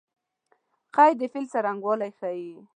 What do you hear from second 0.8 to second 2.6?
قید د فعل څرنګوالی ښيي.